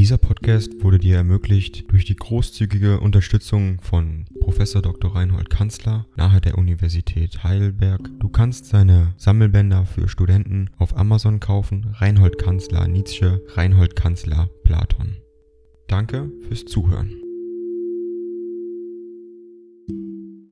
[0.00, 5.14] Dieser Podcast wurde dir ermöglicht durch die großzügige Unterstützung von Professor Dr.
[5.14, 8.08] Reinhold Kanzler nahe der Universität Heidelberg.
[8.18, 11.94] Du kannst seine Sammelbänder für Studenten auf Amazon kaufen.
[11.98, 15.18] Reinhold Kanzler Nietzsche, Reinhold Kanzler Platon.
[15.86, 17.12] Danke fürs Zuhören.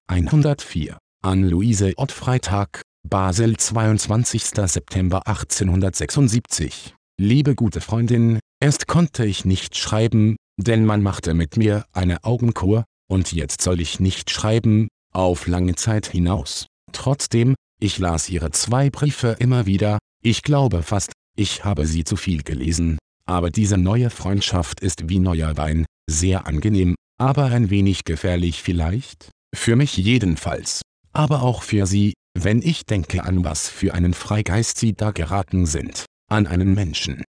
[0.09, 4.43] 104 an Luise Ott Freitag, Basel 22.
[4.67, 11.85] September 1876 Liebe gute Freundin, erst konnte ich nicht schreiben, denn man machte mit mir
[11.93, 16.67] eine Augenkur, und jetzt soll ich nicht schreiben, auf lange Zeit hinaus.
[16.93, 22.17] Trotzdem, ich las ihre zwei Briefe immer wieder, ich glaube fast, ich habe sie zu
[22.17, 28.05] viel gelesen, aber diese neue Freundschaft ist wie neuer Wein, sehr angenehm, aber ein wenig
[28.05, 29.31] gefährlich vielleicht?
[29.55, 30.83] Für mich jedenfalls.
[31.13, 35.67] Aber auch für Sie, wenn ich denke an was für einen Freigeist Sie da geraten
[35.67, 37.25] sind an einen Menschen,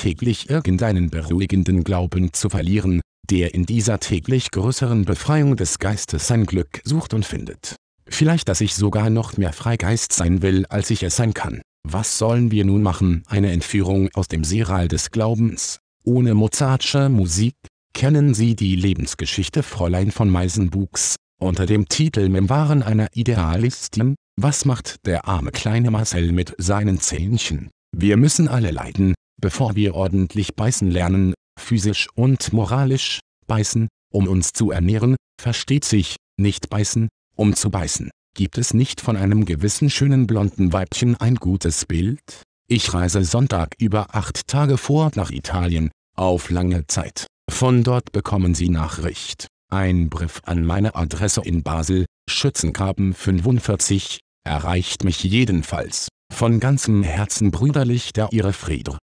[0.00, 6.46] Täglich irgendeinen beruhigenden Glauben zu verlieren, der in dieser täglich größeren Befreiung des Geistes sein
[6.46, 7.76] Glück sucht und findet.
[8.08, 11.60] Vielleicht dass ich sogar noch mehr Freigeist sein will, als ich es sein kann.
[11.86, 13.24] Was sollen wir nun machen?
[13.26, 15.80] Eine Entführung aus dem Seeral des Glaubens.
[16.02, 17.56] Ohne Mozartsche Musik.
[17.92, 25.04] Kennen Sie die Lebensgeschichte Fräulein von Meisenbuchs, unter dem Titel Memoiren einer Idealistin, was macht
[25.04, 27.68] der arme kleine Marcel mit seinen Zähnchen?
[27.94, 34.52] Wir müssen alle leiden, bevor wir ordentlich beißen lernen, physisch und moralisch, beißen, um uns
[34.52, 38.10] zu ernähren, versteht sich, nicht beißen, um zu beißen.
[38.36, 42.42] Gibt es nicht von einem gewissen schönen blonden Weibchen ein gutes Bild?
[42.68, 47.26] Ich reise Sonntag über acht Tage vor nach Italien, auf lange Zeit.
[47.50, 49.48] Von dort bekommen Sie Nachricht.
[49.72, 56.08] Ein Brief an meine Adresse in Basel, Schützengraben 45, erreicht mich jedenfalls.
[56.32, 58.98] Von ganzem Herzen brüderlich der Ihre Friedr,